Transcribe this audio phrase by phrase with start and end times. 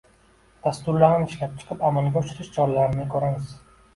[0.67, 3.53] dasturlarni ishlab chiqib, amalga oshirish choralarini ko‘ramiz.